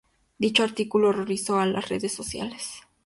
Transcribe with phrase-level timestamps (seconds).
[0.39, 2.71] Dicho artículo horrorizó a las redes sociales.